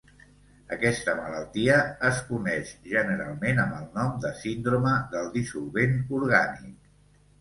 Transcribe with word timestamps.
Aquesta 0.75 1.13
malaltia 1.17 1.75
es 2.09 2.21
coneix 2.31 2.71
generalment 2.93 3.61
amb 3.65 3.77
el 3.83 3.87
nom 4.01 4.17
de 4.27 4.33
"síndrome 4.41 4.95
del 5.13 5.33
dissolvent 5.37 5.99
orgànic". 6.23 6.75